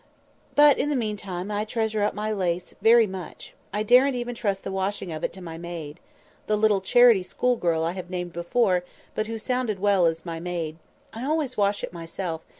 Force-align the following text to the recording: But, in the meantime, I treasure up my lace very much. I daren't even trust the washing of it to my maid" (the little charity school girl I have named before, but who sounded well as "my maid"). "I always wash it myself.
But, 0.55 0.79
in 0.79 0.89
the 0.89 0.95
meantime, 0.95 1.51
I 1.51 1.63
treasure 1.63 2.01
up 2.01 2.15
my 2.15 2.31
lace 2.31 2.73
very 2.81 3.05
much. 3.05 3.53
I 3.71 3.83
daren't 3.83 4.15
even 4.15 4.33
trust 4.33 4.63
the 4.63 4.71
washing 4.71 5.11
of 5.11 5.23
it 5.23 5.31
to 5.33 5.41
my 5.43 5.59
maid" 5.59 5.99
(the 6.47 6.57
little 6.57 6.81
charity 6.81 7.21
school 7.21 7.55
girl 7.55 7.83
I 7.83 7.91
have 7.91 8.09
named 8.09 8.33
before, 8.33 8.83
but 9.13 9.27
who 9.27 9.37
sounded 9.37 9.77
well 9.77 10.07
as 10.07 10.25
"my 10.25 10.39
maid"). 10.39 10.77
"I 11.13 11.23
always 11.23 11.55
wash 11.55 11.83
it 11.83 11.93
myself. 11.93 12.41